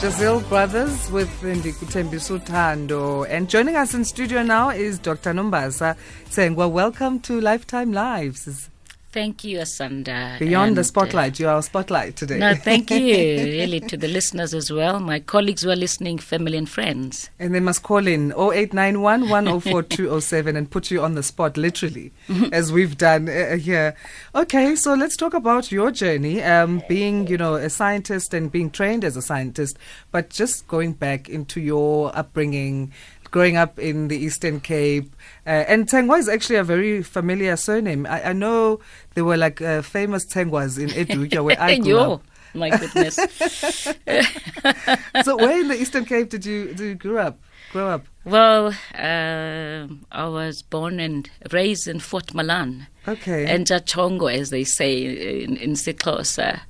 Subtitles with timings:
[0.00, 3.26] Jazil Brothers with Ndikutembiso Thando.
[3.30, 5.32] And joining us in studio now is Dr.
[5.32, 5.96] Nombasa
[6.28, 8.68] saying, well, welcome to Lifetime Lives.
[9.16, 10.38] Thank you, Asanda.
[10.38, 12.38] Beyond And, the uh, spotlight, you are our spotlight today.
[12.38, 16.58] no, thank you, really, to the listeners as well, my colleagues who are listening, family
[16.58, 17.30] and friends.
[17.38, 22.12] And they must call in 0891 104 207 and put you on the spot, literally,
[22.52, 23.96] as we've done uh, here.
[24.34, 28.70] Okay, so let's talk about your journey, um, being, you know, a scientist and being
[28.70, 29.78] trained as a scientist,
[30.10, 32.92] but just going back into your upbringing,
[33.36, 35.14] growing up in the Eastern Cape.
[35.46, 38.06] Uh, and Tsengwa is actually a very familiar surname.
[38.08, 38.80] I, I know
[39.14, 42.22] there were like uh, famous Tsengwas in Idutywa where I grew up.
[42.54, 43.18] my goodness.
[45.24, 47.38] So where in the Eastern Cape did you, did you grow up?
[47.72, 48.06] Grow up?
[48.24, 53.44] well, um I was born and raised in Fort Malan, Okay.
[53.52, 56.60] and Jachongo, as they say in, in isiXhosa,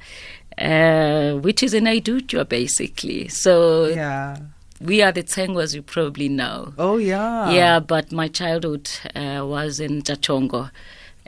[0.59, 3.29] uh, which is in Idutywa, basically.
[3.29, 4.37] So yeah.
[4.81, 6.75] We are the Tsengwas you probably know.
[6.79, 7.51] Oh yeah.
[7.51, 10.71] Yeah, but my childhood uh, was in Chachongo.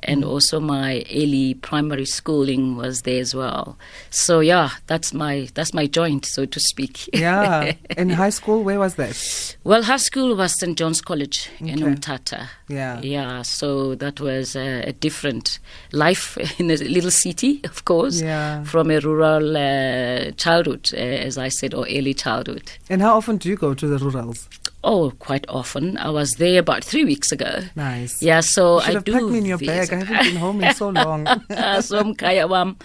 [0.02, 0.28] And Mm.
[0.28, 3.77] also my early primary schooling was there as well.
[4.10, 7.08] So yeah, that's my that's my joint, so to speak.
[7.12, 7.72] Yeah.
[7.96, 9.56] In high school, where was that?
[9.64, 11.82] well, high school was St John's College in Okay.
[11.94, 12.48] Umtata.
[12.69, 13.00] Yeah.
[13.02, 15.58] Yeah, so that was uh, a different
[15.92, 18.62] life in a little city, of course, Yeah.
[18.64, 22.70] from a rural uh, childhood, uh, as I said, or early childhood.
[22.91, 24.48] And how often do you go to the rurals?
[24.84, 25.98] Oh, quite often.
[25.98, 27.62] I was there about three weeks ago.
[27.75, 28.23] Nice.
[28.23, 29.12] Yeah, so I have do.
[29.12, 29.93] packed me in your bag.
[29.93, 31.27] I haven't been home in so long.
[31.81, 32.77] so, mkhaya wam.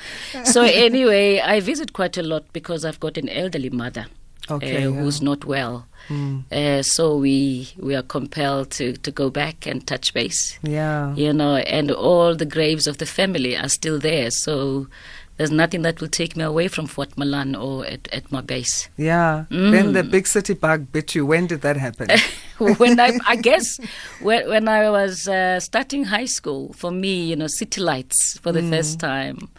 [0.43, 4.07] so anyway, I visit quite a lot because I've got an elderly mother
[4.49, 4.99] Okay, uh, yeah.
[4.99, 5.87] who's not well.
[6.09, 6.51] Mm.
[6.51, 10.59] Uh, so we we are compelled to, to go back and touch base.
[10.61, 11.15] Yeah.
[11.15, 14.29] You know, and all the graves of the family are still there.
[14.31, 14.87] So
[15.37, 18.89] there's nothing that will take me away from Fort Malan or at, at my base.
[18.97, 19.45] Yeah.
[19.49, 19.71] Mm.
[19.71, 21.25] Then the big city bug bit you.
[21.25, 22.09] When did that happen?
[22.77, 23.79] when I, I guess
[24.21, 28.51] when, when I was uh, starting high school, for me, you know, city lights for
[28.51, 29.49] the first time.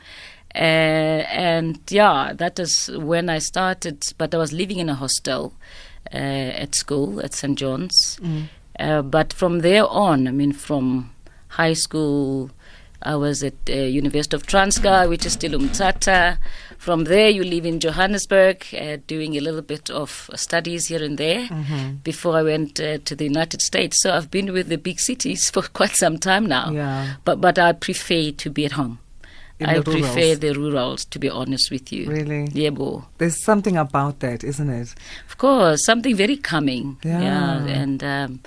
[0.54, 4.12] Uh, and yeah, that is when I started.
[4.16, 5.54] But I was living in a hostel
[6.12, 7.58] uh, at school at St.
[7.58, 8.20] John's.
[8.78, 11.12] Uh, but from there on, I mean, from
[11.48, 12.50] high school,
[13.04, 16.38] I was at uh, University of Transkei, which is still Umtata.
[16.78, 21.18] From there, you live in Johannesburg, uh, doing a little bit of studies here and
[21.18, 21.48] there
[22.02, 24.02] before I went uh, to the United States.
[24.02, 26.70] So I've been with the big cities for quite some time now.
[26.70, 27.14] Yeah.
[27.24, 28.98] But but I prefer to be at home.
[29.60, 32.10] In I the prefer the rurals, to be honest with you.
[32.10, 32.48] Really?
[32.52, 33.04] Yeah, bo.
[33.18, 34.94] There's something about that, isn't it?
[35.28, 36.96] Of course, something very calming.
[37.04, 37.64] Yeah.
[37.66, 38.40] and um,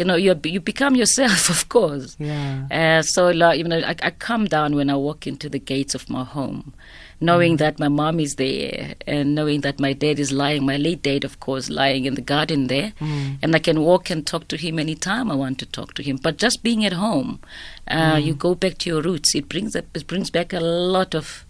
[0.00, 2.16] you know, you you become yourself, of course.
[2.18, 2.66] Yeah.
[2.70, 5.94] Uh, so, like, you know, I, I calm down when I walk into the gates
[5.94, 6.72] of my home,
[7.20, 11.02] knowing that my mom is there and knowing that my dad is lying, my late
[11.02, 12.94] dad, of course, lying in the garden there.
[13.42, 16.16] And I can walk and talk to him anytime I want to talk to him.
[16.16, 17.38] But just being at home,
[17.86, 19.34] uh, you go back to your roots.
[19.34, 21.44] It brings up, it brings back a lot of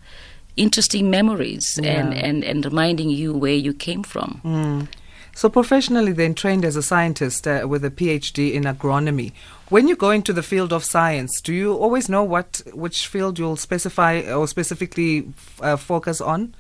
[0.57, 4.41] interesting memories and, and, and reminding you where you came from.
[4.45, 4.89] Mm.
[5.35, 9.33] So professionally, then trained as a scientist uh, with a PhD in agronomy.
[9.69, 13.39] When you go into the field of science, do you always know what which field
[13.39, 16.55] you'll specify or specifically uh, focus on?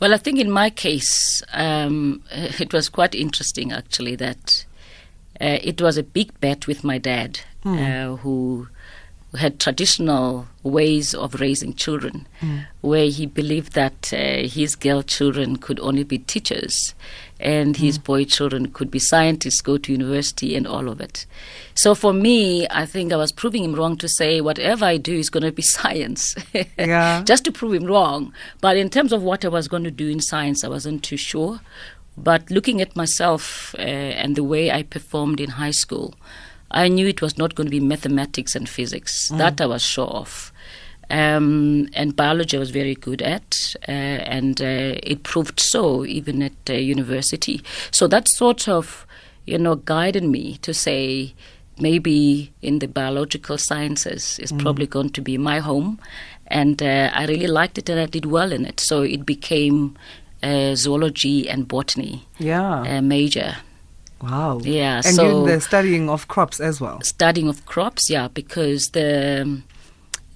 [0.00, 4.64] Well, I think in my case, um, it was quite interesting actually that
[5.40, 8.68] uh, it was a big bet with my dad, uh, who
[9.36, 12.26] had traditional ways of raising children,
[12.80, 16.94] where he believed that uh, his girl children could only be teachers
[17.40, 21.26] and his boy children could be scientists, go to university, and all of it.
[21.74, 25.14] So for me, I think I was proving him wrong to say whatever I do
[25.14, 26.34] is going to be science.
[26.78, 27.22] Yeah.
[27.26, 28.32] Just to prove him wrong.
[28.60, 31.16] But in terms of what I was going to do in science, I wasn't too
[31.16, 31.60] sure.
[32.16, 36.14] But looking at myself uh, and the way I performed in high school,
[36.70, 39.28] I knew it was not going to be mathematics and physics.
[39.28, 40.52] That I was sure of.
[41.10, 46.42] Um, and biology I was very good at, uh, and uh, it proved so even
[46.42, 47.62] at uh, university.
[47.90, 49.06] So that sort of,
[49.46, 51.34] you know, guided me to say
[51.78, 55.98] maybe in the biological sciences is probably going to be my home,
[56.48, 58.80] and uh, I really liked it and I did well in it.
[58.80, 59.96] So it became
[60.42, 62.98] uh, zoology and botany Yeah.
[62.98, 63.56] uh, major.
[64.20, 64.58] wow.
[64.62, 67.00] Yeah, And so you're the studying of crops as well.
[67.02, 69.62] studying of crops, yeah, because the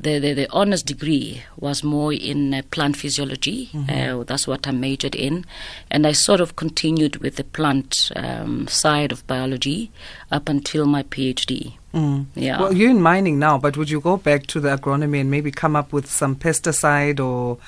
[0.02, 3.70] the, the, the honors degree was more in uh, plant physiology.
[3.88, 5.44] Uh, that's what I majored in.
[5.90, 9.90] And I sort of continued with the plant um, side of biology
[10.31, 11.75] up until my PhD.
[11.94, 12.26] Mm.
[12.34, 12.60] Yeah.
[12.60, 15.50] Well, you're in mining now, but would you go back to the agronomy and maybe
[15.50, 17.58] come up with some pesticide or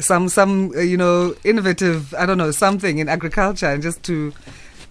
[0.00, 4.32] some some uh, you know innovative I don't know something in agriculture and just to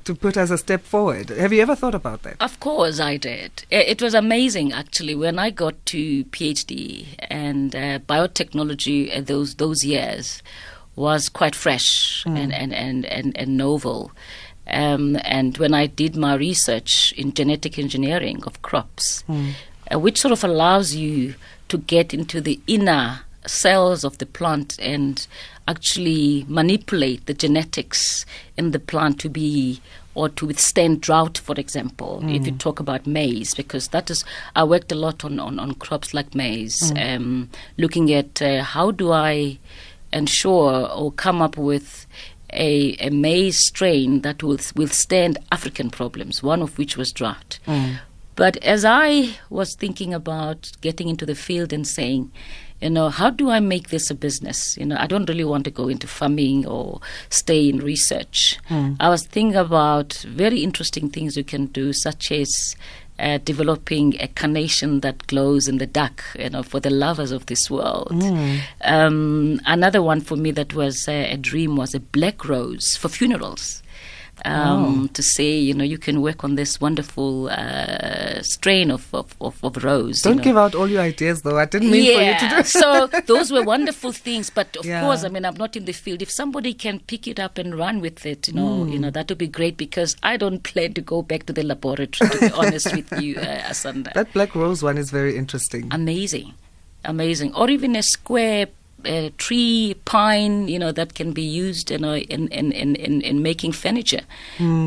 [0.05, 1.29] to put us a step forward?
[1.29, 2.37] Have you ever thought about that?
[2.39, 3.65] Of course, I did.
[3.69, 9.83] It was amazing, actually, when I got to PhD and uh, biotechnology uh, those those
[9.83, 10.41] years
[10.95, 14.13] was quite fresh and, and, and, and, and novel.
[14.67, 19.25] Um, and when I did my research in genetic engineering of crops,
[19.91, 21.35] uh, which sort of allows you
[21.67, 25.27] to get into the inner cells of the plant and
[25.67, 28.25] actually manipulate the genetics
[28.57, 29.81] in the plant to be
[30.13, 34.23] or to withstand drought, for example, if you talk about maize, because that is,
[34.55, 38.91] I worked a lot on, on, on crops like maize, um, looking at uh, how
[38.91, 39.59] do I
[40.13, 42.05] ensure or come up with
[42.53, 47.59] a, a maize strain that will withstand African problems, one of which was drought.
[48.37, 52.31] But as I was thinking about getting into the field and saying,
[52.81, 54.77] you know, how do I make this a business?
[54.77, 56.99] You know, I don't really want to go into farming or
[57.29, 58.59] stay in research.
[58.99, 62.75] I was thinking about very interesting things you can do, such as
[63.17, 67.45] uh, developing a carnation that glows in the dark, you know, for the lovers of
[67.45, 68.11] this world.
[68.81, 73.07] Um, another one for me that was uh, a dream was a black rose for
[73.07, 73.81] funerals.
[74.43, 79.33] Um, To say, you know, you can work on this wonderful uh, strain of, of,
[79.39, 80.21] of, of rose.
[80.21, 80.43] Don't know.
[80.43, 81.57] give out all your ideas, though.
[81.57, 85.01] I didn't mean for you to do so those were wonderful things, but of Yeah.
[85.01, 86.21] course, I mean, I'm not in the field.
[86.21, 88.89] If somebody can pick it up and run with it, you know, Hmm.
[88.91, 91.63] you know, that would be great because I don't plan to go back to the
[91.63, 92.29] laboratory.
[92.29, 94.13] To be honest with you, uh, Asanda.
[94.13, 95.87] That black rose one is very interesting.
[95.91, 96.53] amazing,
[97.05, 98.67] amazing, or even a square.
[99.05, 103.21] Uh, tree, pine, you know, that can be used, you know, in in, in, in,
[103.21, 104.21] in making furniture.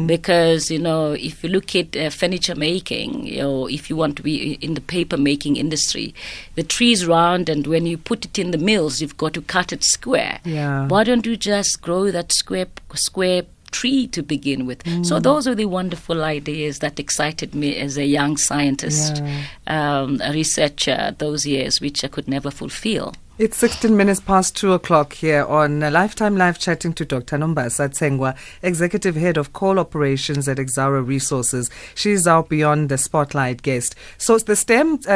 [0.06, 4.16] Because you know, if you look at uh, furniture making, you know, if you want
[4.16, 6.14] to be in the paper making industry,
[6.54, 9.42] the tree is round, and when you put it in the mills, you've got to
[9.42, 10.40] cut it square.
[10.44, 10.88] Yeah.
[10.88, 14.82] Why don't you just grow that square square tree to begin with?
[15.04, 19.22] So those are the wonderful ideas that excited me as a young scientist,
[19.66, 23.12] um, a researcher those years, which I could never fulfill.
[23.38, 27.38] It's 16 minutes past 2 o'clock here on Lifetime Live chatting to Dr.
[27.38, 31.70] Nombasa Tsengwa, Executive Head of Coal Operations at Exxaro Resources.
[31.94, 33.94] She's our Beyond the Spotlight guest.
[34.16, 35.12] So the STEM uh,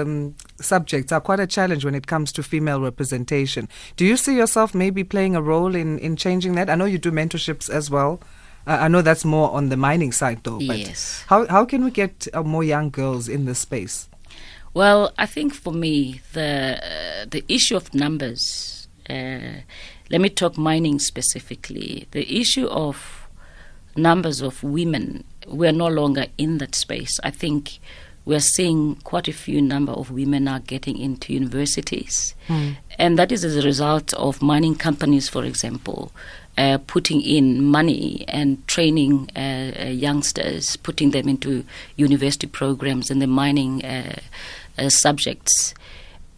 [0.00, 3.68] um, subjects are quite a challenge when it comes to female representation.
[3.96, 6.70] Do you see yourself maybe playing a role in, in changing that?
[6.70, 8.20] I know you do mentorships as well.
[8.66, 10.60] Uh, I know that's more on the mining side though.
[10.66, 11.24] But Yes.
[11.26, 14.08] How, how can we get uh, more young girls in this space?
[14.76, 18.88] Well, I think for me, the uh, the issue of numbers.
[19.08, 19.62] Uh,
[20.10, 22.06] let me talk mining specifically.
[22.10, 23.26] The issue of
[23.96, 25.24] numbers of women.
[25.46, 27.18] We're no longer in that space.
[27.24, 27.78] I think
[28.26, 32.34] we're seeing quite a few number of women are getting into universities,
[32.98, 36.12] and that is as a result of mining companies, for example.
[36.58, 41.62] Uh, putting in money and training uh, uh, youngsters, putting them into
[41.96, 43.84] university programs in the mining
[44.78, 45.74] uh, subjects.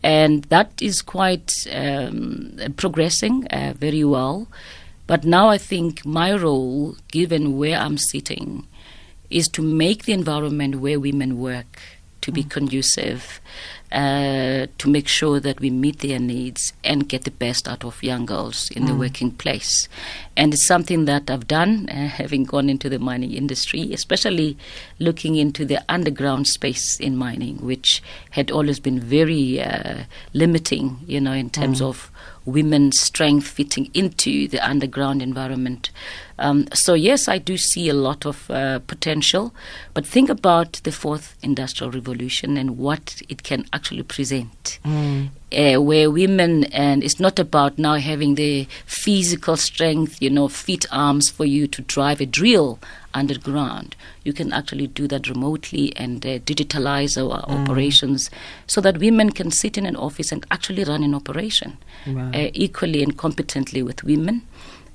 [0.02, 4.48] And that is quite um, progressing uh, very well.
[5.06, 8.66] But now I think my role, given where I'm sitting,
[9.30, 11.80] is to make the environment where women work
[12.20, 13.40] to be conducive,
[13.90, 18.02] uh, to make sure that we meet their needs and get the best out of
[18.02, 19.88] young girls in the working place.
[20.36, 24.58] And it's something that I've done, uh, having gone into the mining industry, especially
[24.98, 31.20] looking into the underground space in mining, which had always been very uh, limiting, you
[31.20, 32.10] know, in terms of
[32.52, 35.90] women's strength fitting into the underground environment.
[36.38, 39.52] Um, so, yes, I do see a lot of uh, potential,
[39.92, 44.78] but think about the fourth industrial revolution and what it can actually present.
[45.50, 50.86] Uh, where women, and it's not about now having the physical strength, you know, feet,
[50.92, 52.78] arms for you to drive a drill
[53.14, 53.96] underground.
[54.24, 58.30] You can actually do that remotely and uh, digitalize our operations
[58.66, 62.30] so that women can sit in an office and actually run an operation Wow.
[62.34, 64.42] uh, equally and competently with women.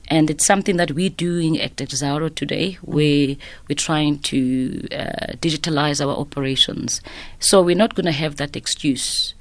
[0.09, 3.35] And it's something that we're doing at Exxaro today, where
[3.69, 7.01] we're trying to uh, digitalize our operations.
[7.39, 9.33] So we're not going to have that excuse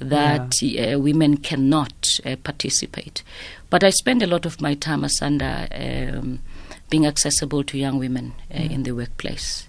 [0.00, 3.22] that uh, women cannot uh, participate.
[3.68, 5.68] But I spend a lot of my time, Asanda,
[6.18, 6.40] um,
[6.90, 9.66] being accessible to young women uh, in the workplace.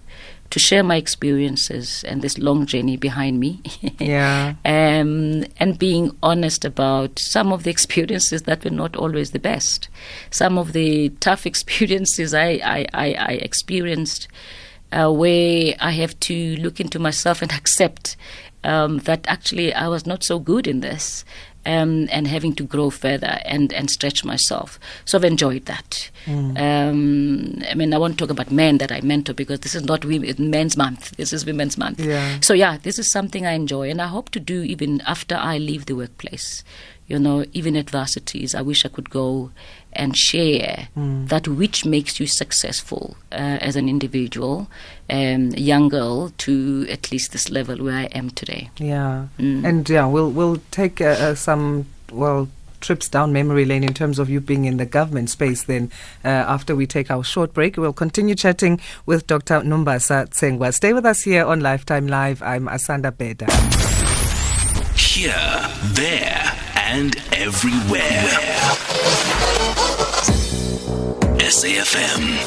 [0.51, 3.61] to share my experiences and this long journey behind me.
[3.99, 4.55] Yeah.
[4.65, 9.87] um, and being honest about some of the experiences that were not always the best.
[10.29, 14.27] Some of the tough experiences I, I, I, I experienced
[14.91, 18.17] uh, where I have to look into myself and accept
[18.63, 21.23] um, that actually I was not so good in this.
[21.63, 24.79] Um, and having to grow further and, and stretch myself.
[25.05, 26.09] So I've enjoyed that.
[26.57, 30.03] Um, I mean, I won't talk about men that I mentor because this is not
[30.03, 31.11] women, men's month.
[31.17, 31.99] This is women's month.
[31.99, 32.39] Yeah.
[32.41, 35.59] So yeah, this is something I enjoy, and I hope to do even after I
[35.59, 36.63] leave the workplace.
[37.11, 39.51] You know, even at varsities, I wish I could go
[39.91, 44.69] and share that which makes you successful uh, as an individual,
[45.09, 48.69] um, young girl, to at least this level where I am today.
[48.77, 49.65] Yeah, Mm.
[49.67, 52.47] and yeah, we'll we'll take uh, uh, some well
[52.79, 55.63] trips down memory lane in terms of you being in the government space.
[55.63, 55.91] Then,
[56.23, 59.61] uh, after we take our short break, we'll continue chatting with Dr.
[59.63, 60.73] Nombasa Tsengwa.
[60.73, 62.41] Stay with us here on Lifetime Live.
[62.41, 63.47] I'm Asanda Beda.
[64.95, 65.35] Here,
[65.99, 66.20] there,
[66.91, 68.27] and everywhere.
[71.39, 72.37] SAFM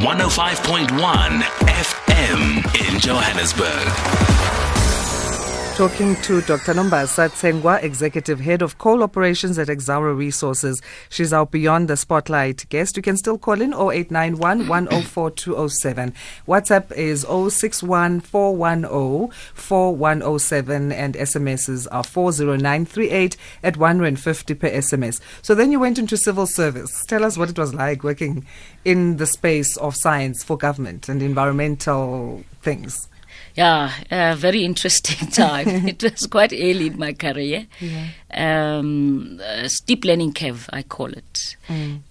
[0.00, 4.41] 105.1 FM in Johannesburg.
[5.82, 6.74] Talking to Dr.
[6.74, 10.80] Nombasa Tsengwa, Executive Head of Coal Operations at Exxaro Resources.
[11.08, 12.96] She's our Beyond the Spotlight guest.
[12.96, 16.14] You can still call in 0891 104 207.
[16.46, 25.20] WhatsApp is 061 410 4107 and SMSs are 40938 at 150 per SMS.
[25.42, 27.04] So then you went into civil service.
[27.06, 28.46] Tell us what it was like working
[28.84, 33.08] in the space of science for government and environmental things.
[33.54, 35.68] Yeah, a very interesting time.
[35.86, 37.66] it was quite early in my career.
[38.32, 41.56] Um, a steep learning curve, I call it,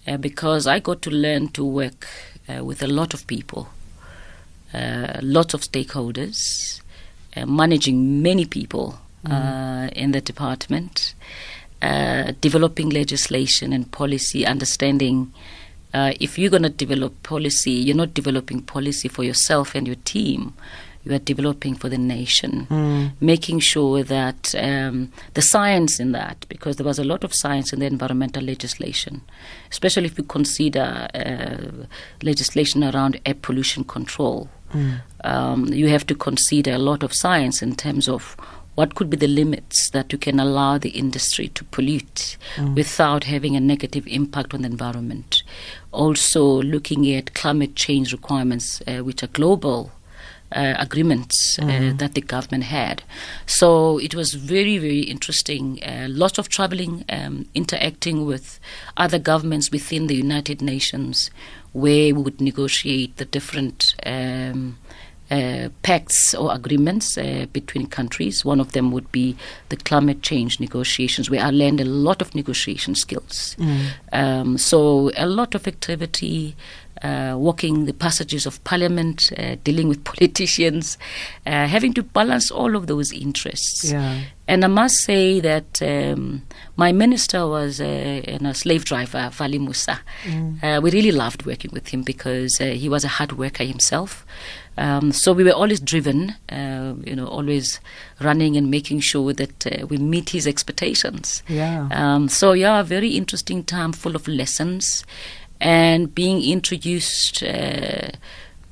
[0.06, 2.06] uh, because I got to learn to work
[2.48, 3.68] uh, with a lot of people,
[4.72, 6.80] uh, lots of stakeholders,
[7.36, 11.14] uh, managing many people uh, in the department,
[11.80, 15.32] uh, developing legislation and policy, understanding.
[15.94, 19.96] Uh, if you're going to develop policy, you're not developing policy for yourself and your
[20.04, 20.54] team.
[21.04, 22.66] You are developing for the nation,
[23.20, 27.72] making sure that um, the science in that, because there was a lot of science
[27.72, 29.22] in the environmental legislation,
[29.70, 31.86] especially if you consider uh,
[32.22, 34.48] legislation around air pollution control.
[35.24, 38.36] Um, you have to consider a lot of science in terms of
[38.74, 42.38] what could be the limits that you can allow the industry to pollute
[42.74, 45.42] without having a negative impact on the environment.
[45.90, 49.90] Also, looking at climate change requirements, uh, which are global.
[50.54, 53.02] Uh, agreements uh, that the government had.
[53.46, 55.82] So it was very, very interesting.
[55.82, 58.60] Uh, lots of traveling, um, interacting with
[58.98, 61.30] other governments within the United Nations,
[61.72, 64.76] where we would negotiate the different um,
[65.30, 68.44] uh, pacts or agreements uh, between countries.
[68.44, 69.34] One of them would be
[69.70, 73.56] the climate change negotiations, where I learned a lot of negotiation skills.
[74.12, 76.54] Um, so, a lot of activity.
[77.02, 80.98] Uh, walking the passages of parliament, uh, dealing with politicians,
[81.46, 83.90] uh, having to balance all of those interests.
[83.90, 84.20] Yeah.
[84.48, 86.42] And I must say that um,
[86.76, 90.00] my minister was a, a slave driver, Valli Moosa.
[90.62, 94.26] Uh, we really loved working with him because uh, he was a hard worker himself.
[94.78, 97.78] Um, so we were always driven, uh, you know, always
[98.20, 101.42] running and making sure that uh, we meet his expectations.
[101.46, 101.88] Yeah.
[101.90, 105.04] Um, so yeah, a very interesting time, full of lessons,
[105.62, 108.10] and being introduced uh,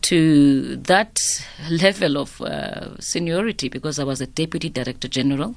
[0.03, 1.21] to that
[1.71, 5.55] level of uh, seniority because I was a deputy director general,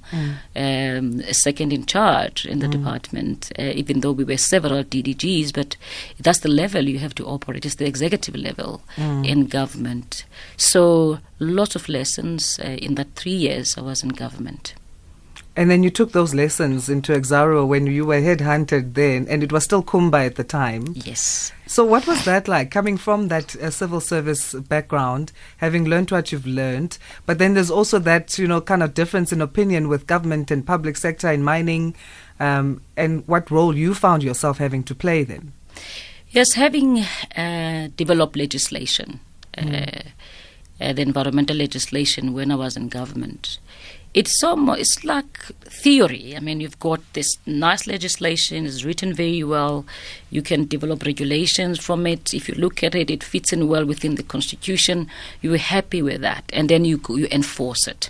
[0.56, 3.52] um, second in charge in the department.
[3.58, 5.76] Uh, even though we were several DDGs, but
[6.20, 7.66] that's the level you have to operate.
[7.66, 8.84] It's the executive level
[9.24, 10.26] in government.
[10.58, 14.76] So lots of lessons uh, in that three years I was in government.
[15.56, 19.52] And then you took those lessons into Exxaro when you were headhunted then, and it
[19.52, 20.94] was still Kumba at the time.
[20.96, 21.52] Yes.
[21.68, 26.32] So, what was that like coming from that uh, civil service background, having learned what
[26.32, 26.98] you've learned?
[27.28, 30.66] But then there's also that, you know, kind of difference in opinion with government and
[30.66, 31.96] public sector in mining,
[32.40, 35.54] um, and what role you found yourself having to play then.
[36.30, 37.06] Yes, having
[37.36, 39.20] uh, developed legislation,
[39.56, 39.86] uh,
[40.82, 43.60] uh, the environmental legislation when I was in government,
[44.14, 46.36] it's so mo- it's like theory.
[46.36, 49.86] I mean, you've got this nice legislation, it's written very well.
[50.30, 52.34] You can develop regulations from it.
[52.34, 55.08] If you look at it, it fits in well within the constitution.
[55.42, 58.10] You're happy with that, and then you you enforce it.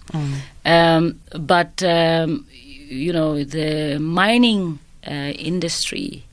[0.66, 6.24] Um, but um, you know, the mining uh, industry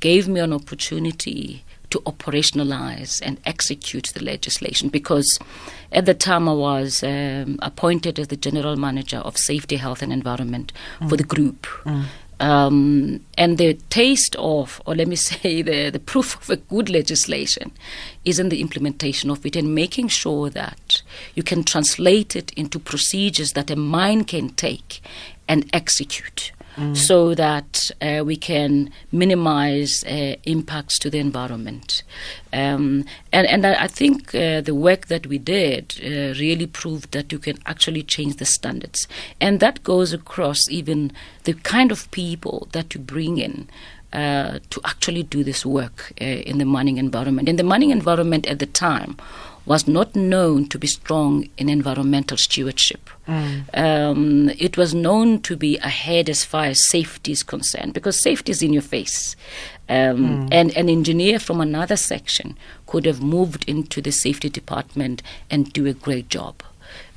[0.00, 5.38] gave me an opportunity to operationalize and execute the legislation because
[5.92, 10.12] at the time I was um, appointed as the general manager of safety, health, and
[10.12, 10.72] environment
[11.08, 11.66] for the group.
[12.40, 16.88] Um, and the taste of, or let me say, the, the proof of a good
[16.88, 17.70] legislation
[18.24, 21.02] is in the implementation of it and making sure that
[21.34, 25.02] you can translate it into procedures that a mine can take
[25.46, 26.52] and execute.
[26.94, 32.04] So that uh, we can minimize uh, impacts to the environment,
[32.52, 37.10] um, and and I, I think uh, the work that we did uh, really proved
[37.12, 39.08] that you can actually change the standards,
[39.40, 41.12] and that goes across even
[41.44, 43.68] the kind of people that you bring in
[44.12, 47.48] uh, to actually do this work uh, in the mining environment.
[47.48, 49.16] In the mining environment at the time
[49.66, 53.10] was not known to be strong in environmental stewardship.
[53.74, 58.50] Um, it was known to be ahead as far as safety is concerned because safety
[58.52, 59.36] is in your face.
[59.88, 65.72] Um, And an engineer from another section could have moved into the safety department and
[65.72, 66.62] do a great job.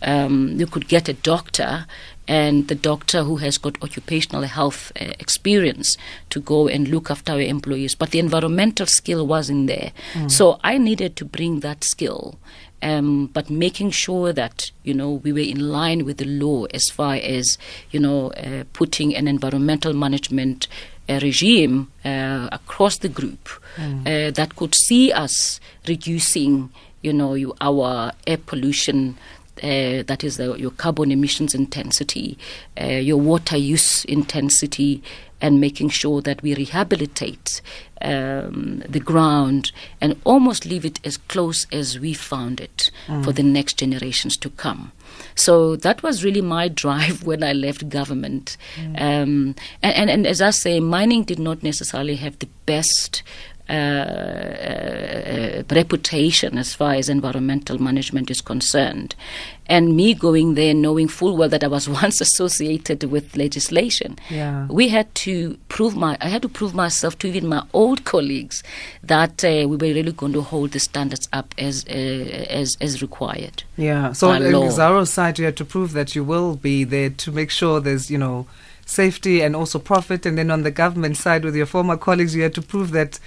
[0.01, 1.85] Um, you could get a doctor
[2.27, 5.97] and the doctor who has got occupational health uh, experience
[6.29, 9.91] to go and look after our employees, but the environmental skill wasn't there.
[10.27, 12.37] So I needed to bring that skill,
[12.81, 16.89] um, but making sure that you know we were in line with the law as
[16.89, 17.57] far as
[17.91, 20.67] you know uh, putting an environmental management
[21.09, 27.53] uh, regime uh, across the group uh, that could see us reducing you know you,
[27.61, 29.17] our air pollution
[29.62, 32.38] uh, that is the, your carbon emissions intensity,
[32.81, 35.03] uh, your water use intensity,
[35.41, 37.62] and making sure that we rehabilitate
[38.01, 42.89] um, the ground and almost leave it as close as we found it
[43.24, 44.93] for the next generations to come.
[45.36, 48.57] So that was really my drive when I left government.
[48.98, 53.24] Um, and, and, and as I say, mining did not necessarily have the best
[53.70, 59.15] uh, uh, reputation as far as environmental management is concerned.
[59.65, 64.67] And me going there knowing full well that I was once associated with legislation, Yeah.
[64.70, 68.63] we had to prove my, I had to prove myself to even my old colleagues
[69.01, 73.01] that uh, we were really going to hold the standards up as, uh, as, as
[73.01, 73.63] required.
[73.77, 74.12] Yeah.
[74.12, 74.41] So on.
[74.41, 78.12] Exxaro's side, you had to prove that you will be there to make sure there's,
[78.12, 78.46] you know,
[78.86, 80.25] safety and also profit.
[80.25, 83.20] And then on the government side, with your former colleagues, you had to prove that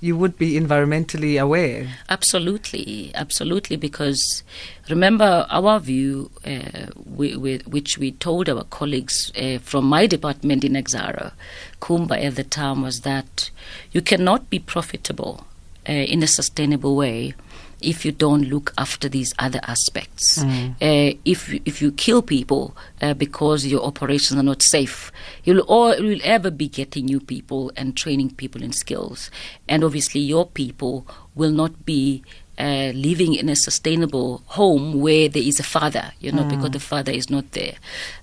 [0.00, 1.88] you would be environmentally aware.
[2.08, 3.76] Absolutely, absolutely.
[3.76, 4.42] Because
[4.88, 10.64] remember, our view, uh, we, we, which we told our colleagues uh, from my department
[10.64, 11.32] in Exxaro,
[11.80, 13.50] Kumba at the time, was that
[13.92, 15.46] you cannot be profitable
[15.88, 17.34] uh, in a sustainable way
[17.80, 20.42] if you don't look after these other aspects.
[20.80, 25.10] Uh, if you- if you kill people uh, because your operations are not safe,
[25.44, 29.30] you'll all you'll ever be getting new people and training people in skills,
[29.68, 32.22] and obviously your people will not be.
[32.60, 36.80] Uh, living in a sustainable home where there is a father, you know, because the
[36.80, 37.74] father is not there,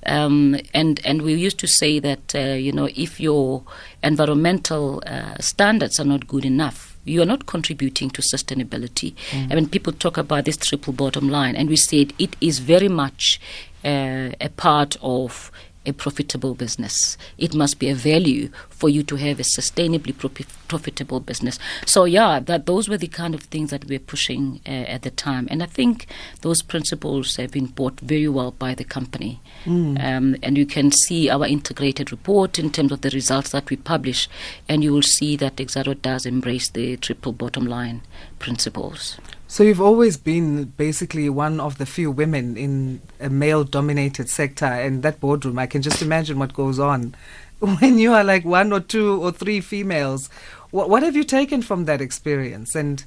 [0.08, 3.64] um, and and we used to say that uh, you know if your
[4.04, 9.14] environmental uh, standards are not good enough, you are not contributing to sustainability.
[9.52, 12.90] I mean, people talk about this triple bottom line, and we said it is very
[12.90, 13.40] much
[13.84, 15.52] uh, a part of
[15.86, 17.18] a profitable business.
[17.38, 21.60] It must be a value for you to have a sustainably profi- profitable business.
[21.86, 25.04] So yeah, that those were the kind of things that we were pushing uh, at
[25.04, 26.08] the time, and I think
[26.42, 29.40] those principles have been bought very well by the company.
[29.66, 33.78] Um, and you can see our integrated report in terms of the results that we
[33.78, 34.28] publish,
[34.70, 38.02] and you will see that Exxaro does embrace the triple bottom line
[38.40, 39.18] principles.
[39.48, 45.04] So you've always been basically one of the few women in a male-dominated sector, and
[45.04, 45.60] that boardroom.
[45.60, 47.16] I can just imagine what goes on
[47.60, 50.30] when you are like one or two or three females.
[50.72, 52.76] What, what have you taken from that experience?
[52.76, 53.06] And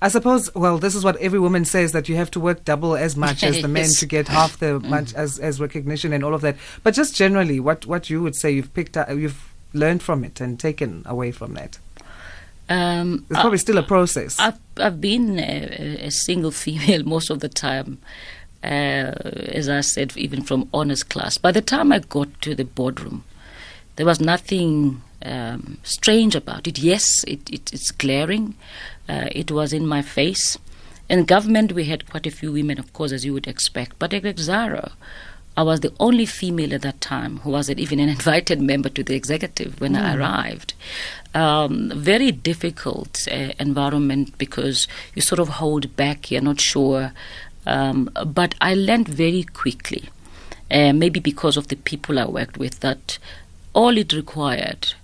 [0.00, 2.94] I suppose, well, this is what every woman says that you have to work double
[2.94, 4.88] as much as the men to get half the mm.
[4.88, 6.56] much as, as recognition and all of that.
[6.82, 10.40] But just generally, what what you would say you've picked up, you've learned from it
[10.40, 11.78] and taken away from that.
[12.68, 14.38] Um, It's probably still a process.
[14.38, 17.98] I've I've been a, a single female most of the time,
[18.64, 19.12] uh,
[19.52, 21.38] as I said, even from honors class.
[21.38, 23.24] By the time I got to the boardroom,
[23.96, 26.78] there was nothing um, strange about it.
[26.78, 28.56] Yes, it, it, it's glaring.
[29.08, 30.58] Uh, it was in my face.
[31.08, 33.98] In government, we had quite a few women, of course, as you would expect.
[33.98, 34.24] But at
[35.56, 39.02] I was the only female at that time who was even an invited member to
[39.02, 40.74] the executive when I arrived.
[41.34, 47.12] Um, very difficult uh, environment because you sort of hold back, you're not sure.
[47.66, 50.10] Um, but I learned very quickly,
[50.70, 53.18] uh, maybe because of the people I worked with, that
[53.72, 54.94] all it required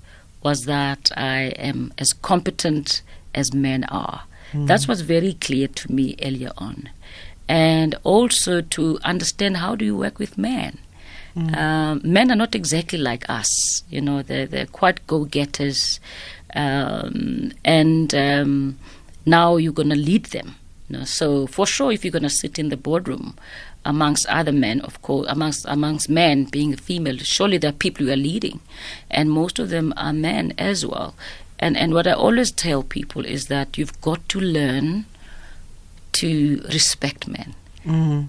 [0.42, 3.02] was that I am as competent
[3.34, 4.22] as men are.
[4.66, 6.90] That was very clear to me earlier on.
[7.48, 10.78] And also to understand how do you work with men.
[11.34, 14.22] Um, men are not exactly like us, you know.
[14.22, 15.98] They're they're quite go-getters,
[16.54, 18.78] um, and um,
[19.24, 20.56] now you're going to lead them.
[20.90, 21.04] You know?
[21.04, 23.34] So for sure, if you're going to sit in the boardroom
[23.82, 28.06] amongst other men, of course, amongst amongst men being a female, surely there are people
[28.06, 28.60] you are leading,
[29.10, 31.14] and most of them are men as well.
[31.58, 35.06] And and what I always tell people is that you've got to learn
[36.22, 37.54] to respect men.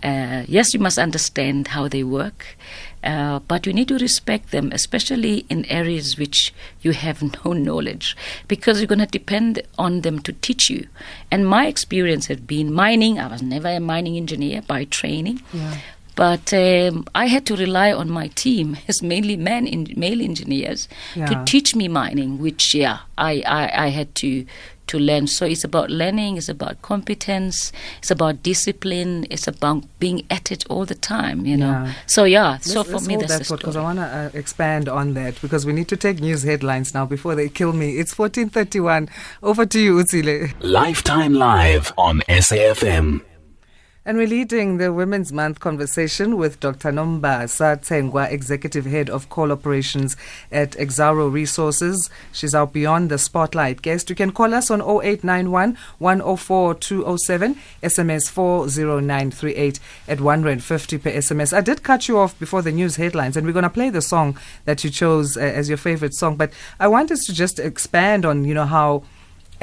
[0.04, 2.58] Uh, yes, you must understand how they work,
[3.04, 8.18] uh, but you need to respect them, especially in areas which you have no knowledge,
[8.48, 10.88] because you're going to depend on them to teach you.
[11.30, 13.20] And my experience had been mining.
[13.20, 15.42] I was never a mining engineer by training.
[15.54, 15.78] Yeah.
[16.16, 20.88] But um, I had to rely on my team as mainly men, in, male engineers,
[21.16, 21.26] Yeah.
[21.28, 24.46] to teach me mining, which yeah, I, I, I had to
[24.86, 25.28] to learn.
[25.28, 30.66] So it's about learning, it's about competence, it's about discipline, it's about being at it
[30.70, 31.46] all the time.
[31.46, 31.72] You know.
[31.72, 31.94] Yeah.
[32.06, 34.06] So yeah, so let's, for let's me hold that's that the because I want to
[34.06, 37.74] uh, expand on that because we need to take news headlines now before they kill
[37.74, 37.98] me.
[37.98, 39.10] It's 14:31.
[39.42, 40.54] Over to you, Utsile.
[40.60, 43.22] Lifetime Live on SAFM.
[44.06, 46.92] And we're leading the Women's Month conversation with Dr.
[46.92, 50.18] Nombasa Tsengwa, Executive Head of Coal Operations
[50.52, 52.10] at Exxaro Resources.
[52.34, 54.10] She's our Beyond the Spotlight guest.
[54.10, 61.56] You can call us on 0891 104 207, SMS 40938 at 150 per SMS.
[61.56, 64.02] I did cut you off before the news headlines, and we're going to play the
[64.02, 66.36] song that you chose uh, as your favorite song.
[66.36, 69.04] But I want us to just expand on, you know, how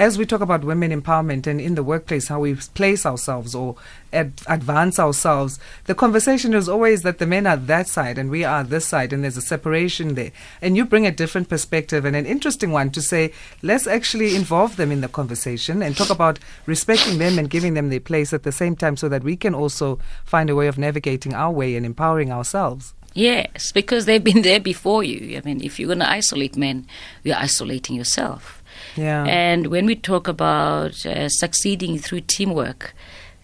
[0.01, 3.77] as we talk about women empowerment and in the workplace, how we place ourselves or
[4.15, 8.43] ad- advance ourselves, the conversation is always that the men are that side and we
[8.43, 10.33] are this side, and there's a separation there.
[10.63, 14.77] And you bring a different perspective and an interesting one to say, let's actually involve
[14.77, 18.43] them in the conversation and talk about respecting them and giving them their place at
[18.43, 21.77] the same time so that we can also find a way of navigating our way
[21.77, 22.95] and empowering ourselves.
[23.13, 25.37] Yes, because they've been there before you.
[25.37, 26.87] I mean, if you're going to isolate men,
[27.23, 28.60] you're isolating yourself.
[28.96, 29.24] Yeah.
[29.24, 32.94] And when we talk about uh, succeeding through teamwork,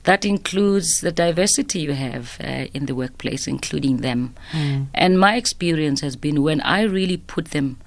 [0.05, 4.35] that includes the diversity you have uh, in the workplace, including them.
[4.95, 7.79] And my experience has been when I really put them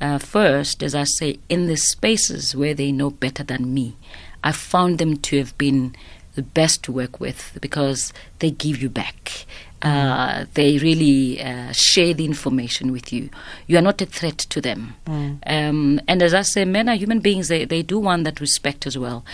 [0.00, 3.96] uh, first, as I say, in the spaces where they know better than me,
[4.44, 5.96] I found them to have been
[6.36, 9.46] the best to work with because they give you back.
[9.82, 13.28] Uh, they really uh, share the information with you.
[13.66, 14.96] You are not a threat to them.
[15.06, 17.48] Um, and as I say, men are human beings.
[17.48, 19.24] They, they do want that respect as well.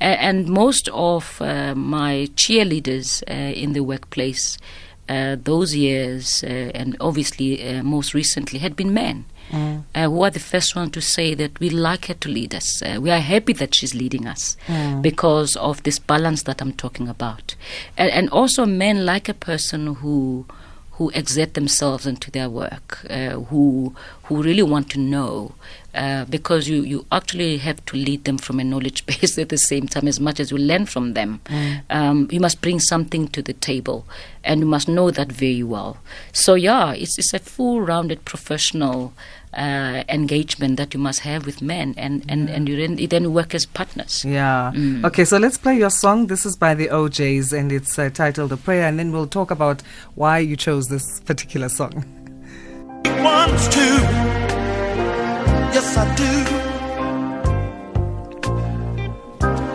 [0.00, 4.58] A- and most of uh, my cheerleaders uh, in the workplace,
[5.08, 9.24] uh, those years, uh, and obviously uh, most recently, had been men.
[9.94, 12.82] Uh, who are the first one to say that we like her to lead us.
[12.82, 14.56] Uh, we are happy that she's leading us
[15.02, 17.54] because of this balance that I'm talking about.
[17.98, 20.46] And, and also, men like a person who
[20.92, 25.54] who exert themselves into their work, uh, who who really want to know,
[25.94, 29.58] uh, because you, you actually have to lead them from a knowledge base at the
[29.58, 31.40] same time as much as you learn from them.
[31.90, 34.06] Um, you must bring something to the table,
[34.44, 35.98] and you must know that very well.
[36.32, 39.12] So yeah, it's it's a full-rounded professional
[39.54, 43.32] uh, engagement that you must have with men, and and and you then, you then
[43.32, 44.24] work as partners.
[44.24, 44.72] Yeah.
[45.04, 46.26] Okay, so let's play your song.
[46.28, 49.50] This is by the OJs and it's uh, titled A Prayer, and then we'll talk
[49.50, 49.82] about
[50.14, 52.04] why you chose this particular song.
[55.72, 55.96] Wants to.
[55.96, 56.32] Yes, I do.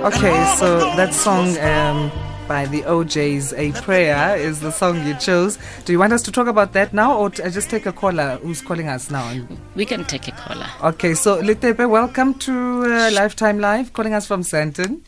[0.06, 2.12] Okay, so that song um,
[2.48, 5.58] by the OJs, A Prayer, is the song you chose.
[5.86, 7.92] Do you want us to talk about that now or t- uh, just take a
[7.92, 9.34] caller who's calling us now?
[9.76, 10.68] We can take a caller.
[10.84, 15.02] Okay, so Litepe, welcome to uh, Lifetime Live, calling us from Sandton.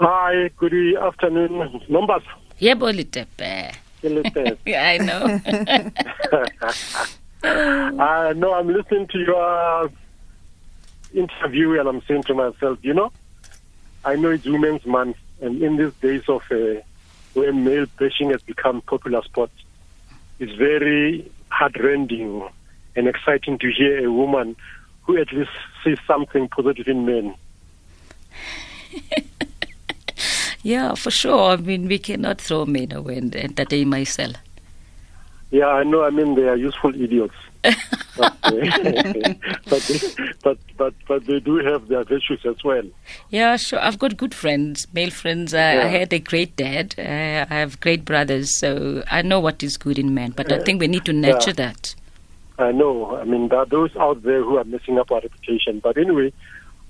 [0.00, 1.80] Hi, good afternoon.
[1.88, 2.22] Numbers.
[2.60, 3.74] Yebo Litepe.
[4.02, 4.58] Elizabeth.
[4.66, 5.40] Yeah, I know.
[7.42, 9.90] uh, no, I'm listening to your
[11.14, 13.12] interview and I'm saying to myself, you know,
[14.04, 16.80] I know it's Women's Month, and in these days of uh,
[17.34, 19.50] where male bashing has become popular sport,
[20.38, 22.48] it's very heartrending
[22.96, 24.56] and exciting to hear a woman
[25.02, 25.50] who at least
[25.84, 27.34] sees something positive in men.
[30.62, 31.52] yeah, for sure.
[31.52, 34.36] I mean, we cannot throw men away and entertain myself.
[35.50, 36.04] Yeah, I know.
[36.04, 37.34] I mean, they are useful idiots.
[37.62, 37.76] but,
[38.16, 38.50] uh,
[39.68, 40.10] but, they,
[40.42, 42.84] but but but they do have their virtues as well.
[43.30, 43.80] Yeah, sure.
[43.80, 45.54] I've got good friends, male friends.
[45.54, 46.94] I, I had a great dad.
[46.96, 50.32] Uh, I have great brothers, so I know what is good in men.
[50.32, 51.94] But I think we need to nurture that.
[52.58, 53.16] I know.
[53.16, 55.80] I mean, there are those out there who are messing up our reputation.
[55.80, 56.32] But anyway,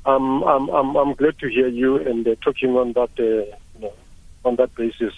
[0.05, 3.81] I'm I'm I'm, I'm glad to hear you and uh, talking on that uh, you
[3.81, 3.93] know,
[4.45, 5.15] on that basis,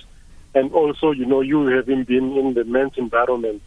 [0.54, 3.62] and also you know you having been in the men's environment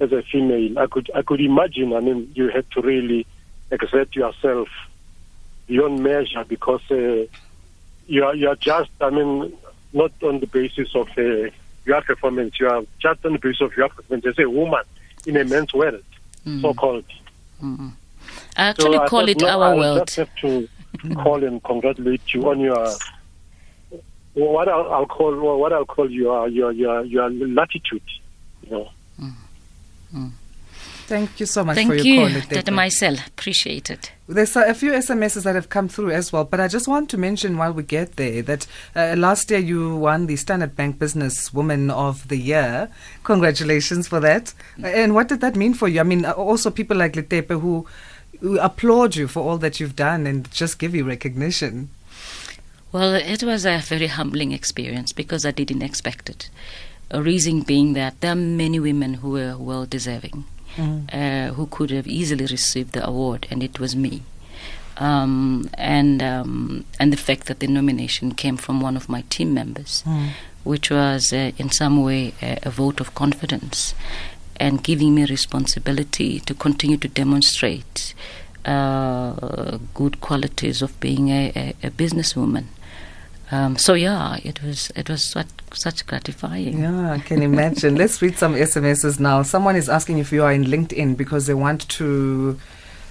[0.00, 1.94] as a female, I could I could imagine.
[1.94, 3.26] I mean, you had to really
[3.70, 4.68] exert yourself
[5.66, 7.24] beyond measure because uh,
[8.06, 9.56] you are you are just I mean
[9.92, 11.50] not on the basis of uh,
[11.84, 12.58] your performance.
[12.60, 14.82] You are just on the basis of your performance as a woman
[15.26, 16.02] in a men's world,
[16.60, 17.04] so called.
[17.62, 20.06] I actually so call thought, it no, our I world.
[20.06, 20.68] just have to
[21.14, 22.86] call and congratulate you on your
[24.36, 28.02] what I'll, I'll call what I'll call your your your your latitude.
[28.62, 30.30] You know.
[31.06, 32.40] Thank you so much Thank for your you, call.
[32.40, 32.74] Tata Letepe.
[32.74, 33.26] Maisel.
[33.28, 34.10] Appreciate it.
[34.28, 37.08] There's a, a few SMSs that have come through as well, but I just want
[37.10, 40.98] to mention while we get there that uh, last year you won the Standard Bank
[40.98, 42.88] Business Woman of the Year.
[43.22, 44.52] Congratulations for that.
[44.82, 46.00] Uh, And what did that mean for you?
[46.00, 47.86] I mean, uh, also people like Letepe who,
[48.40, 51.90] who applaud you for all that you've done and just give you recognition.
[52.96, 56.48] Well, it was a very humbling experience because I didn't expect it.
[57.10, 60.44] A reason being that there are many women who were well deserving,
[61.12, 64.22] uh, who could have easily received the award, and it was me.
[64.96, 69.52] Um, and um, and the fact that the nomination came from one of my team
[69.52, 70.02] members,
[70.64, 73.94] which was uh, in some way a, a vote of confidence,
[74.58, 78.14] and giving me responsibility to continue to demonstrate
[78.64, 82.64] uh, good qualities of being a, a, a businesswoman.
[83.50, 86.80] Um, so yeah, it was it was such, such gratifying.
[86.80, 87.94] Yeah, I can imagine.
[88.02, 89.42] Let's read some SMSs now.
[89.42, 92.58] Someone is asking if you are in LinkedIn because they want to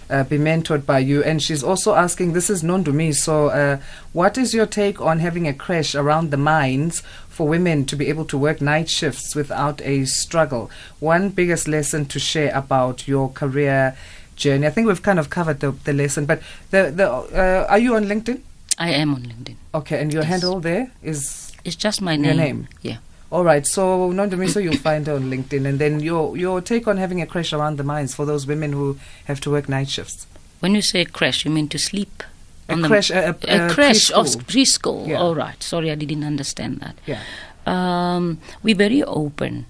[0.10, 1.24] uh, be mentored by you.
[1.24, 3.80] And she's also asking, this is known to me, so uh,
[4.14, 8.08] what is your take on having a crash around the mines for women to be
[8.08, 10.70] able to work night shifts without a struggle?
[11.00, 13.98] One biggest lesson to share about your career
[14.36, 14.68] journey.
[14.68, 17.96] I think we've kind of covered the, the lesson, but the, the, uh, are you
[17.96, 18.42] on LinkedIn?
[18.78, 19.56] I am on LinkedIn.
[19.74, 20.30] Okay, and your Yes.
[20.32, 22.26] handle there is It's just my name.
[22.26, 22.68] Your name.
[22.82, 22.98] Yeah.
[23.32, 26.98] All right, so Nondomiso, you'll find her on LinkedIn, and then your your take on
[26.98, 30.28] having a crash around the mines for those women who have to work night shifts.
[30.60, 32.24] When you say crash, you mean to sleep?
[32.70, 34.46] A the- crash, a, a, a crash of preschool.
[34.46, 35.08] preschool.
[35.08, 35.20] Yeah.
[35.22, 35.62] All right.
[35.62, 36.96] Sorry, I didn't understand that.
[37.06, 37.20] Yeah.
[37.66, 39.66] Um, we're very open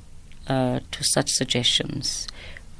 [0.47, 2.27] uh, to such suggestions.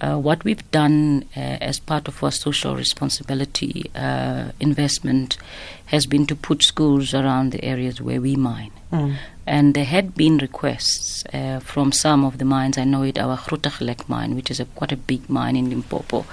[0.01, 5.38] Uh, what we've done uh, as part of our social responsibility uh, investment
[5.86, 8.71] has been to put schools around the areas where we mine.
[8.91, 9.15] Mm.
[9.47, 12.77] And there had been requests uh, from some of the mines.
[12.77, 16.25] I know it, our Grootegeluk mine, which is a, quite a big mine in Limpopo,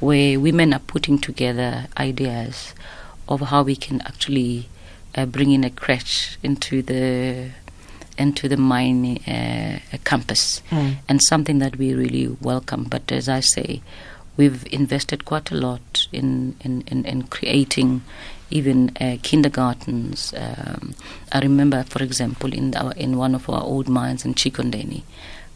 [0.00, 2.74] where women are putting together ideas
[3.28, 4.68] of how we can actually
[5.14, 7.50] uh, bring in a crash into the
[8.18, 10.96] into the mine uh, campus, Mm.
[11.08, 12.84] and something that we really welcome.
[12.84, 13.80] But as I say,
[14.36, 18.02] we've invested quite a lot in in, in, in creating
[18.50, 20.32] even uh, kindergartens.
[20.36, 20.94] Um,
[21.32, 25.02] I remember, for example, in our in one of our old mines in Tshikondeni.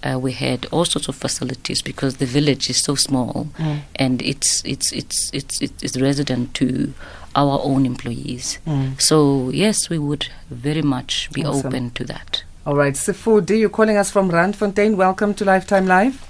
[0.00, 3.80] Uh, we had all sorts of facilities because the village is so small Mm.
[3.96, 6.92] and it's it's it's it's it's resident to
[7.34, 8.58] our own employees.
[8.66, 9.00] Mm.
[9.00, 11.66] So yes, we would very much be Awesome.
[11.66, 12.44] open to that.
[12.68, 14.94] All right, Sifudi, you're calling us from Randfontein.
[14.94, 16.20] Welcome to Lifetime Live.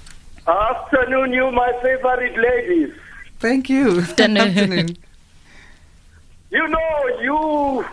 [0.47, 2.95] Afternoon, you my favorite ladies.
[3.39, 3.99] Thank you.
[4.17, 4.95] Afternoon.
[6.49, 7.85] You know, you.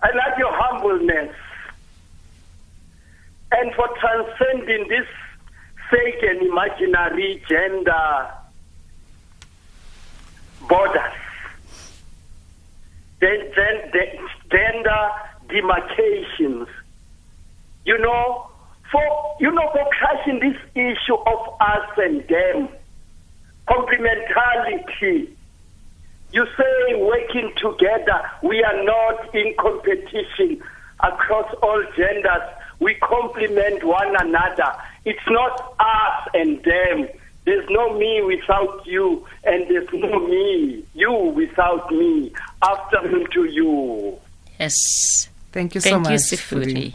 [0.00, 1.36] I like your humbleness.
[3.52, 5.06] And for transcending this
[5.90, 8.26] fake and imaginary gender
[10.66, 11.12] borders,
[13.20, 14.06] the, gen- the
[14.50, 15.10] gender
[15.50, 16.68] demarcations.
[17.86, 18.50] You know,
[18.90, 22.68] for you know, for crushing this issue of us and them,
[23.68, 25.30] complementarity.
[26.32, 30.60] You say working together, we are not in competition
[31.00, 32.42] across all genders.
[32.80, 34.72] We complement one another.
[35.04, 37.08] It's not us and them.
[37.44, 42.32] There's no me without you, and there's no me, you without me.
[42.60, 44.18] Afternoon to you.
[44.58, 45.28] Yes.
[45.52, 46.10] Thank you so Thank much.
[46.10, 46.94] you, Sifudi.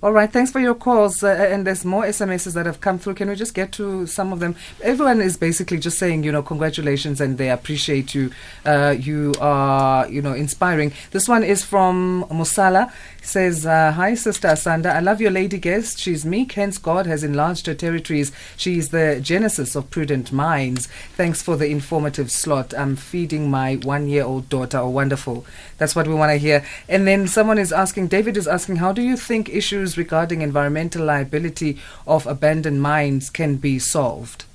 [0.00, 1.24] All right, thanks for your calls.
[1.24, 3.14] Uh, and there's more SMSs that have come through.
[3.14, 4.54] Can we just get to some of them?
[4.80, 8.30] Everyone is basically just saying, you know, congratulations and they appreciate you.
[8.64, 10.92] Uh, you are, you know, inspiring.
[11.10, 12.92] This one is from Musala.
[13.28, 14.86] Says, uh, Hi, Sister Asanda.
[14.86, 15.98] I love your lady guest.
[15.98, 18.32] She's meek, hence God has enlarged her territories.
[18.56, 20.86] She is the genesis of prudent minds.
[21.14, 22.72] Thanks for the informative slot.
[22.72, 24.78] I'm feeding my one year old daughter.
[24.78, 25.44] Oh, wonderful.
[25.76, 26.64] That's what we want to hear.
[26.88, 31.04] And then someone is asking, David is asking, how do you think issues regarding environmental
[31.04, 34.46] liability of abandoned mines can be solved?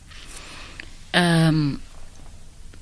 [1.14, 1.80] Um,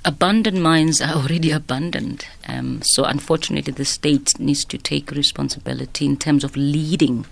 [0.06, 2.28] abundant mines are already abundant.
[2.48, 7.26] Um, so, unfortunately, the state needs to take responsibility in terms of leading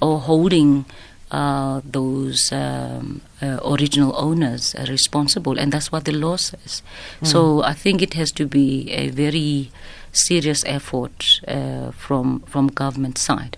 [0.00, 0.84] or holding
[1.32, 6.82] uh, those um, uh, original owners responsible, and that's what the law says.
[7.22, 9.70] So I think it has to be a very
[10.12, 13.56] serious effort uh, from from government side.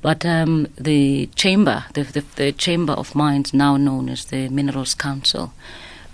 [0.00, 4.94] But um, the chamber, the, the, the chamber of mines, now known as the Minerals
[4.94, 5.52] Council,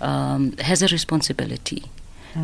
[0.01, 1.83] um, has a responsibility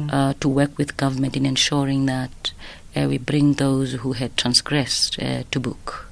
[0.10, 2.54] uh, to work with government in ensuring that
[2.96, 6.08] uh, we bring those who had transgressed uh, to book.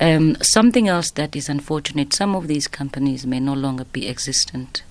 [0.00, 4.82] Um, something else that is unfortunate, some of these companies may no longer be existent,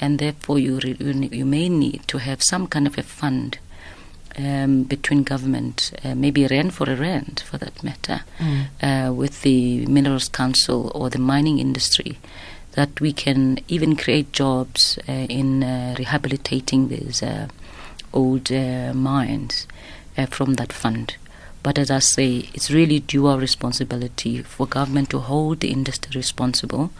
[0.00, 0.96] and therefore you, re-
[1.32, 3.58] you may need to have some kind of a fund
[4.36, 8.22] um, between government, uh, maybe a rand for a rand for that matter,
[8.82, 12.18] uh, with the Minerals Council or the mining industry,
[12.74, 17.48] that we can even create jobs uh, in uh, rehabilitating these uh,
[18.12, 19.66] old uh, mines
[20.18, 21.16] uh, from that fund.
[21.62, 26.90] But as I say, it's really dual responsibility for government to hold the industry responsible,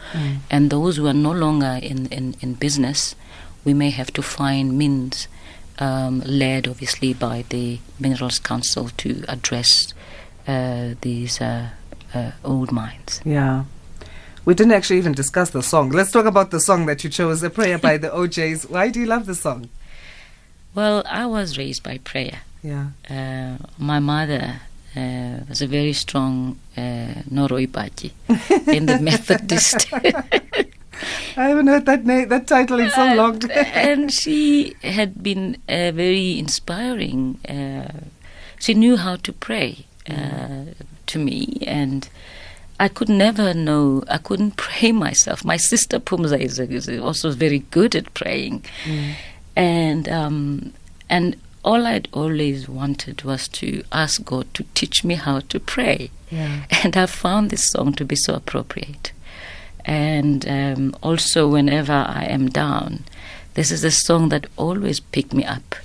[0.51, 3.15] and those who are no longer in, in, in business,
[3.65, 5.29] we may have to find means,
[5.81, 9.93] um, led obviously by the Minerals Council, to address
[10.49, 11.69] uh, these uh,
[12.15, 13.21] uh, old mines.
[13.25, 13.65] Yeah.
[14.45, 15.91] We didn't actually even discuss the song.
[15.91, 18.69] Let's talk about the song that you chose, A Prayer by the OJs.
[18.69, 19.71] Why do you love the song?
[20.75, 22.41] Well, I was raised by prayer.
[22.63, 22.89] Yeah.
[23.09, 24.61] Uh, my mother
[24.95, 27.25] uh, was a very strong uh, in
[28.87, 29.87] the Methodist.
[31.37, 33.43] I haven't heard that name, that title in so long.
[33.51, 37.39] and she had been uh, very inspiring.
[37.49, 37.89] Uh,
[38.59, 40.65] she knew how to pray uh,
[41.07, 42.09] to me, and
[42.79, 44.05] I could never know.
[44.09, 45.45] I couldn't pray myself.
[45.45, 48.65] My sister Pumza is, is also very good at praying,
[49.57, 50.73] and um,
[51.09, 56.11] and all I'd always wanted was to ask God to teach me how to pray.
[56.31, 56.65] Yeah.
[56.83, 59.13] And I found this song to be so appropriate.
[59.85, 63.05] And um, also, whenever I am down,
[63.55, 65.77] this is a song that always picked me up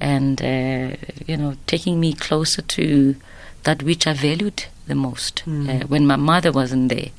[0.00, 3.16] and, uh, you know, taking me closer to
[3.62, 7.10] that which I valued the most uh, when my mother wasn't there.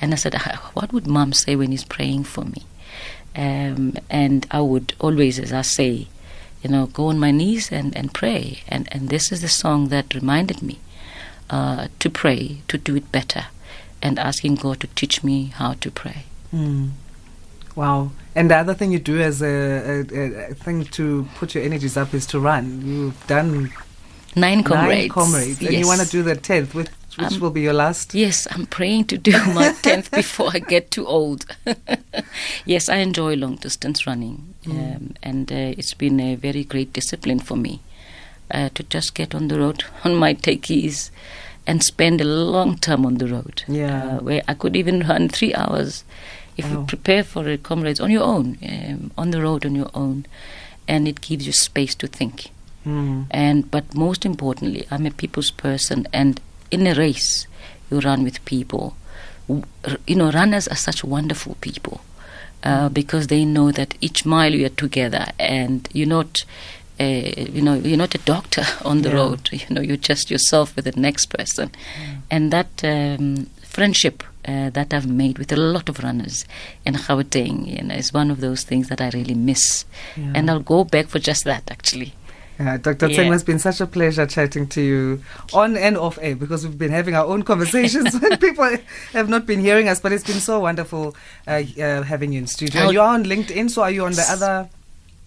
[0.00, 2.62] And I said, "Ah, What would mom say when he's praying for me?
[3.36, 6.08] Um, and I would always, as I say,
[6.62, 8.60] you know, go on my knees and, and pray.
[8.68, 10.78] And, and this is the song that reminded me
[11.50, 13.46] uh, to pray, to do it better,
[14.02, 16.24] and asking God to teach me how to pray.
[16.52, 16.90] Mm.
[17.74, 18.10] Wow.
[18.36, 19.46] And the other thing you do as a,
[20.12, 22.82] a, a- thing to put your energies up is to run.
[22.84, 23.72] You've done
[24.36, 25.12] Nine nine comrades.
[25.14, 25.60] comrades.
[25.60, 28.14] And you want to do the 10th, which, which Um, will be your last.
[28.14, 31.46] Yes, I'm praying to do my 10th before I get too old.
[32.64, 37.40] yes, I enjoy long distance running, um, and uh, it's been a very great discipline
[37.40, 37.80] for me
[38.50, 41.10] uh, to just get on the road on my techies
[41.66, 43.62] and spend a long time on the road.
[43.68, 44.16] Yeah.
[44.16, 46.04] Uh, where I could even run three hours
[46.56, 46.80] if Wow.
[46.80, 50.24] you prepare for it, comrades, on your own, um, on the road on your own,
[50.86, 52.50] and it gives you space to think
[52.86, 53.24] Mm.
[53.30, 56.38] and but most importantly i'm a people's person and
[56.70, 57.46] in a race
[57.90, 58.96] you run with people.
[60.06, 62.00] You know runners are such wonderful people
[62.62, 66.44] uh, because they know that each mile you are together and you're not
[66.98, 69.16] uh, you know you're not a doctor on the Yeah.
[69.16, 69.50] road.
[69.52, 71.70] You know you're just yourself with the next person.
[72.30, 76.46] And that um, friendship uh, that I've made with a lot of runners
[76.86, 79.84] in Gauteng you know, is one of those things that I really miss.
[80.16, 80.32] Yeah.
[80.36, 82.14] and I'll go back for just that actually
[82.58, 83.08] Yeah, Dr.
[83.08, 83.16] Yeah.
[83.24, 86.78] Tseng, it's been such a pleasure chatting to you on and off air because we've
[86.78, 88.76] been having our own conversations when people
[89.12, 89.98] have not been hearing us.
[90.00, 91.16] But it's been so wonderful
[91.48, 92.82] uh, uh, having you in studio.
[92.82, 94.68] And you are on LinkedIn, so are you on the other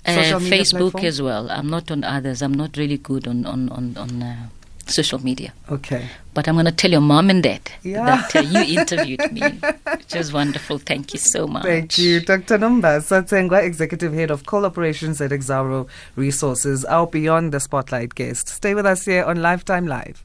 [0.06, 1.06] social Uh, media Facebook platform?
[1.06, 1.52] as well.
[1.52, 2.42] I'm not on others.
[2.42, 4.48] I'm not really good on on on, on uh,
[4.90, 5.54] social media.
[5.72, 6.08] Okay.
[6.34, 8.06] But I'm going to tell your mom and dad Yeah.
[8.06, 10.78] that uh, you interviewed me, which was wonderful.
[10.78, 11.64] Thank you so much.
[11.64, 12.58] Thank you, Dr.
[12.60, 18.48] Nombasa Tsengwa, Executive Head of Coal Operations at Exxaro Resources, our Beyond the Spotlight guest.
[18.50, 20.24] Stay with us here on Lifetime Live.